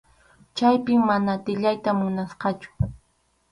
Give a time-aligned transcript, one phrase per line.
[0.55, 2.69] Chaypi mana tiyayta munasqachu.